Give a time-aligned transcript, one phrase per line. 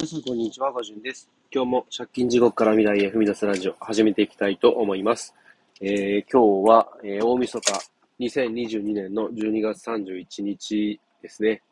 [0.00, 0.72] 皆さん、こんにちは。
[0.72, 1.28] ガジュンです。
[1.52, 5.34] 今日も借金地獄から未来へ踏み出すラジオ始めていきたいと思います。
[5.80, 7.72] えー、今日は、えー、大晦日
[8.20, 11.62] 2022年の12月31日ですね。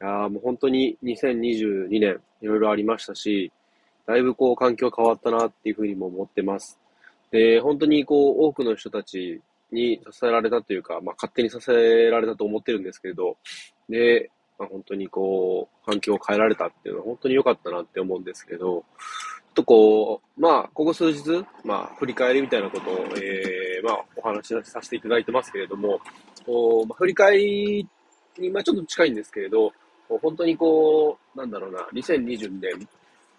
[0.00, 3.52] いやもう本当に2022年いろいろありましたし、
[4.04, 6.80] だいぶこう環境変わったなっていうふうにも思ってます。
[7.30, 9.40] で、本当にこう多くの人たち
[9.70, 13.36] に支えられたというか、まあ勝手に支えられたと思ってるんですけれど、
[13.88, 18.84] で、まあ、本当にこう、環境を変えられたっていうのは本当に良かったなって思うんですけど、
[19.54, 26.00] とこう、まあ、ここ数日、まあ、振り返りみたいなことを、えー、まあ、お話しさせていただいてますけれども、
[26.44, 27.88] こまあ、振り返り
[28.38, 29.72] に、まあ、ちょっと近いんですけれど、
[30.08, 32.88] 本当にこう、なんだろうな、2022年、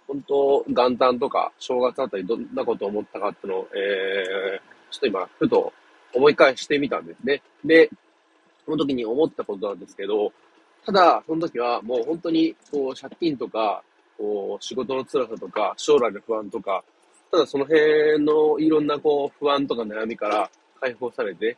[0.08, 5.74] 本当、元旦とか正月あたりどんなことを思ったかっていうのを、えー、ちょっと今、ふと
[6.14, 7.42] 思い返してみたんですね。
[7.64, 7.90] で、
[8.66, 10.32] その時に思ったことなんですけど、
[10.86, 13.82] ただ、その時はもう本当に、こう、借金とか、
[14.18, 16.84] こう、仕事の辛さとか、将来の不安とか、
[17.32, 21.58] ただその辺のいろんなこう、不安とか悩みから解放されて、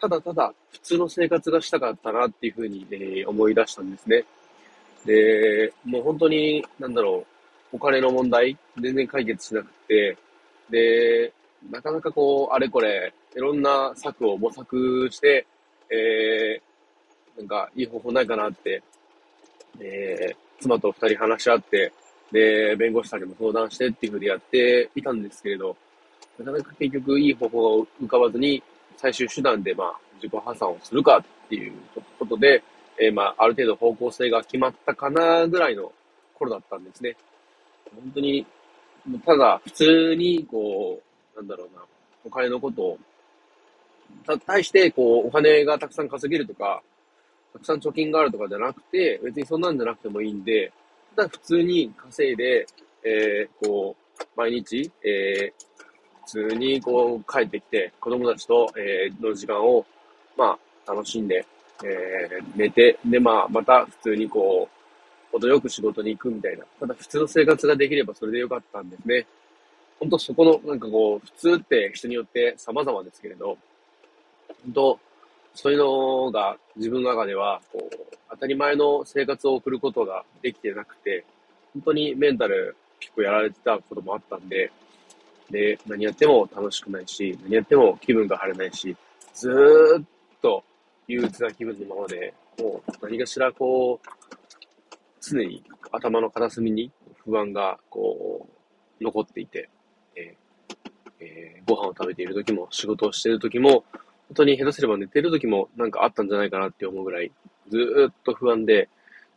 [0.00, 4.24] ただただ普通の生活がしたかったなっていうふうに、え思い出したんですね。
[5.04, 7.26] で、もう本当に、なんだろ
[7.72, 10.16] う、お金の問題、全然解決しなくて、
[10.70, 11.32] で、
[11.70, 15.46] なかなかこう、あれこれ、いろんな策を模索して、
[15.90, 16.69] えー、
[17.36, 18.82] なんかいい方法ないかなって、
[19.78, 21.92] えー、妻と二人話し合って、
[22.32, 25.76] で、弁護士さんにも相談してっていうふうでやっていたんですけれど、
[26.38, 28.62] なかなか結局いい方法が浮かばずに、
[28.96, 31.72] 最終手段でまあ自己破産をするかっていう
[32.18, 32.62] ことで、
[32.98, 35.90] えー、まあある程度方向性が決まったかなぐらいの
[36.34, 37.16] 頃だったんですね。
[37.94, 38.46] 本当に、
[39.24, 41.00] ただ普通にこ
[41.34, 41.82] う、なんだろうな、
[42.24, 42.98] お金のことを、
[44.46, 46.82] 対して、こう、お金がたくさん稼げるとか、
[47.52, 50.72] たくさん貯金があるとかじゃなくて、別にそんなんじゃなくてもいいんで、
[51.16, 52.66] ただ普通に稼いで、
[53.04, 55.84] えー、こう、毎日、えー、
[56.26, 59.84] 普通にこう帰ってきて、子供たちと、えー、の時間を、
[60.36, 61.44] まあ、楽しんで、
[61.84, 64.80] えー、寝て、で、まあ、また普通にこう、
[65.32, 66.64] 程よく仕事に行くみたいな。
[66.78, 69.26] ただ普通の生活ができればそれでよかったんですね。
[69.98, 73.56] 本当そこの、なんかこう、普通って人によって様々ですけれど、
[74.64, 75.00] 本当
[75.54, 81.24] そういうのが自分の中では、こう、当たり前の生活を送ることができてなくて、
[81.74, 84.70] 本当にメンタル結構やられてたこともあったんで、
[85.50, 88.96] で、何やっても楽しくないし、何やっても気分が晴れないし、
[89.34, 90.04] ずーっ
[90.40, 90.62] と
[91.08, 94.08] 憂鬱な気分のままで、もう何かしらこう、
[95.20, 96.90] 常に頭の片隅に
[97.24, 98.46] 不安がこ
[99.00, 99.68] う、残っていて、
[100.14, 100.40] えー
[101.20, 103.84] えー、ご飯を食べている時も、仕事をしている時も、
[104.30, 107.32] 本当に下手すれば寝てる時もなんかあったんじゃないかなって思うぐらい、
[107.68, 108.88] ずっと不安で、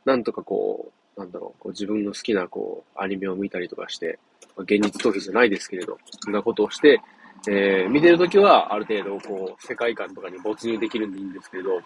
[0.06, 4.20] なんとかこう、なんだろう、こう自分の好きなこう、アニメを見たりとかして、
[4.58, 7.02] 現実逃避じゃないですけれど、そんなことをして、
[7.48, 11.80] えー、見てるときはある程度こう、世界観とかに没入できるんでいいんですけれど、や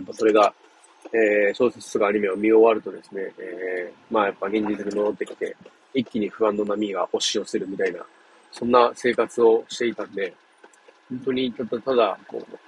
[0.00, 0.54] っぱそれが、
[1.12, 5.56] えー、小説とかアニメを見終わるとですね、えー、まあやっぱ現実に戻ってきて、
[5.92, 7.98] 一気に不安の波が押し寄せるみたいな、
[8.52, 10.32] そんな生活をしていたんで、
[11.08, 12.58] 本当にただただ、こう、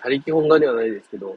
[0.00, 1.36] 他力本願ではないですけど、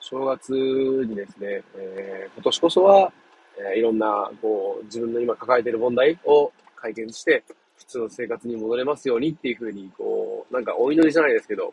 [0.00, 3.12] 正月にですね、えー、今年こそは、
[3.58, 7.42] えー、いろんな、こう、自分の今抱えている問題を解決して、
[7.76, 11.72] 普通の生活に戻れますようにっていうふうに、こう、なんかお祈りじゃないですけど、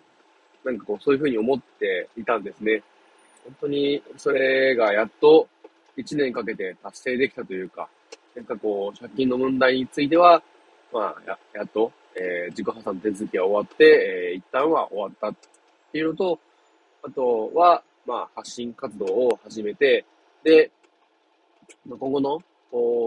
[0.64, 2.82] なんかこう、そういうふうに思っていたんですね。
[3.44, 5.48] 本当に、それがやっと
[5.98, 7.90] 1年かけて達成できたというか、
[8.36, 10.42] なんかこう、借金の問題については、
[10.92, 15.36] まあ、や、やっと、えー、自己破産手続きが終わって、えー、一旦は終わったっ
[15.92, 16.40] ていうのと、
[17.04, 20.06] あとは、まあ、発信活動を始めて、
[20.44, 20.72] で、
[21.88, 22.40] 今後の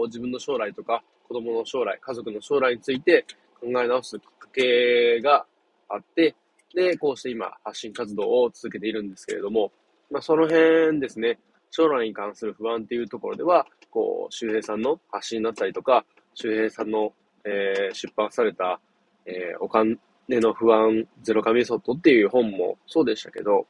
[0.05, 3.25] 自分の将来とか、子供の将来、家族の将来について
[3.59, 5.45] 考え直すきっかけが
[5.89, 6.35] あって、
[6.73, 9.71] で、こうして今、発信活動を続けているんですけれども、
[10.09, 11.39] まあ、その辺ですね、
[11.71, 18.79] 将来に関する不安っていうところでは、こう、周平さんの発信だったりとか、周平さんの、えー、出版された、
[19.27, 19.97] えー、お金
[20.29, 23.67] の不安ゼロカメソッドっていう本もそうでしたけど、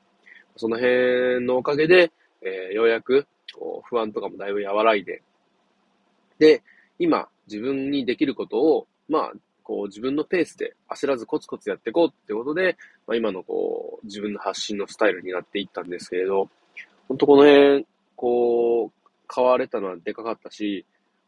[0.55, 2.11] その辺のおかげで、
[2.41, 5.21] えー、ようやくこう不安とかもだいぶ和らいで、
[6.39, 6.61] で、
[6.99, 9.31] 今自分にできることを、まあ、
[9.63, 16.49] こう自分のペースで焦らずコツコツやっていこうってことで、まあ、今のこう自分の発信のスタイルになっていったんですけれど、
[17.07, 20.85] 本当この辺、こう、変われたのはでかかったし、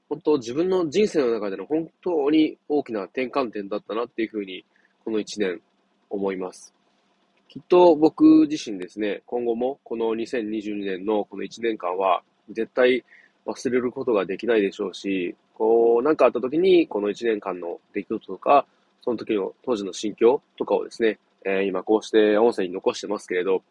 [0.09, 4.65] 本当自分の人生の中での本当に大きな転換点だったなっていうふうに、
[5.05, 5.61] この1年
[6.09, 6.73] 思います。
[7.47, 13.05] きっと僕自身ですね、今後もこの2022年のこの1年間は、絶対
[13.45, 18.65] 忘れることができないでしょうし、こう、なんかあった時に、この1年間の出来事とか、
[19.01, 23.61] その時の当時の心境とかをですね、えー、今こうして音声に残してますけれど、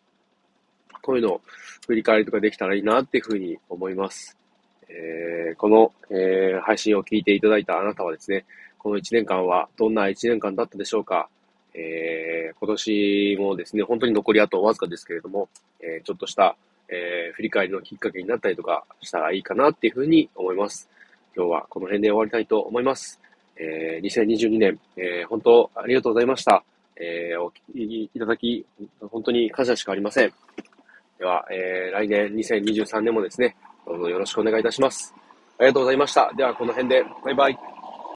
[1.03, 1.41] こういうのを
[1.87, 4.37] 振り返りとかできたらいいなっていうふうに思います。
[4.89, 8.45] えー、この、えー、配信を聞いていただいたあなたはですね、
[8.79, 11.29] この1年間はどんな1年間だったでしょうか
[11.75, 15.49] えー、今年もですね、本当に残りあとわずかですけれども、
[15.81, 16.57] え、ちょっとした、
[16.89, 20.89] え、振り返りのきっかけになったりとかしたらいいかなっていうふうに思います。
[21.37, 23.21] 今日はこの辺で終わりたいと思います。
[23.57, 26.65] え、2022年、え、本当ありがとうございました。
[26.97, 28.67] え、お聞きいただき、
[29.01, 30.33] 本当に感謝しかありません。
[31.19, 33.57] では、え、来年2023年もですね、
[33.89, 35.15] どうぞよろしくお願いいたします。
[35.59, 36.31] ありがとうございました。
[36.37, 37.78] では、この辺で、バイバイ。